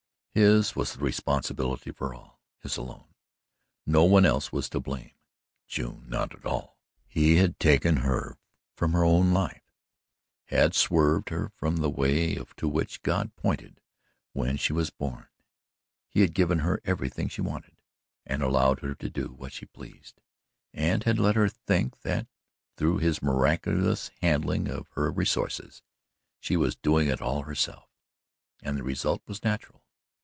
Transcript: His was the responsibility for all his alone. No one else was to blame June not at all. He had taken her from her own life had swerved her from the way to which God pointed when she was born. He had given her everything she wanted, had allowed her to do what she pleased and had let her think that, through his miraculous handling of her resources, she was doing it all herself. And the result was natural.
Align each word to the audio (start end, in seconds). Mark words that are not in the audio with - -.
His 0.33 0.77
was 0.77 0.93
the 0.93 1.01
responsibility 1.03 1.91
for 1.91 2.13
all 2.15 2.39
his 2.61 2.77
alone. 2.77 3.03
No 3.85 4.05
one 4.05 4.25
else 4.25 4.49
was 4.49 4.69
to 4.69 4.79
blame 4.79 5.11
June 5.67 6.05
not 6.07 6.33
at 6.33 6.45
all. 6.45 6.79
He 7.05 7.35
had 7.35 7.59
taken 7.59 7.97
her 7.97 8.37
from 8.73 8.93
her 8.93 9.03
own 9.03 9.33
life 9.33 9.61
had 10.45 10.73
swerved 10.73 11.29
her 11.31 11.49
from 11.49 11.77
the 11.77 11.89
way 11.89 12.35
to 12.35 12.67
which 12.69 13.01
God 13.01 13.35
pointed 13.35 13.81
when 14.31 14.55
she 14.55 14.71
was 14.71 14.89
born. 14.89 15.27
He 16.07 16.21
had 16.21 16.33
given 16.33 16.59
her 16.59 16.79
everything 16.85 17.27
she 17.27 17.41
wanted, 17.41 17.75
had 18.25 18.41
allowed 18.41 18.79
her 18.79 18.95
to 18.95 19.09
do 19.09 19.33
what 19.33 19.51
she 19.51 19.65
pleased 19.65 20.21
and 20.73 21.03
had 21.03 21.19
let 21.19 21.35
her 21.35 21.49
think 21.49 21.99
that, 22.03 22.27
through 22.77 22.99
his 22.99 23.21
miraculous 23.21 24.11
handling 24.21 24.69
of 24.69 24.87
her 24.93 25.11
resources, 25.11 25.83
she 26.39 26.55
was 26.55 26.77
doing 26.77 27.09
it 27.09 27.21
all 27.21 27.41
herself. 27.41 27.89
And 28.63 28.77
the 28.77 28.83
result 28.83 29.21
was 29.27 29.43
natural. 29.43 29.81